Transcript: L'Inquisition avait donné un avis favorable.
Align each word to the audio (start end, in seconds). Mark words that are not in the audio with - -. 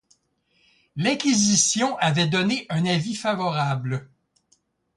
L'Inquisition 0.95 1.95
avait 1.99 2.25
donné 2.25 2.65
un 2.71 2.85
avis 2.87 3.13
favorable. 3.13 4.09